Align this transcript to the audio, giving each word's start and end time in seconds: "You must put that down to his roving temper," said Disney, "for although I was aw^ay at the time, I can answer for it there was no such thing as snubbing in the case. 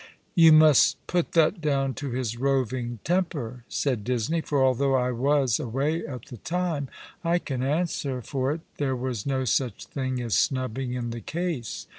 "You 0.33 0.51
must 0.51 0.97
put 1.05 1.33
that 1.33 1.61
down 1.61 1.93
to 2.01 2.09
his 2.09 2.35
roving 2.35 2.97
temper," 3.03 3.65
said 3.69 4.03
Disney, 4.03 4.41
"for 4.41 4.65
although 4.65 4.95
I 4.95 5.11
was 5.11 5.59
aw^ay 5.59 6.09
at 6.11 6.25
the 6.25 6.37
time, 6.37 6.87
I 7.23 7.37
can 7.37 7.61
answer 7.61 8.19
for 8.23 8.51
it 8.51 8.61
there 8.77 8.95
was 8.95 9.27
no 9.27 9.45
such 9.45 9.85
thing 9.85 10.19
as 10.19 10.33
snubbing 10.35 10.93
in 10.93 11.11
the 11.11 11.21
case. 11.21 11.85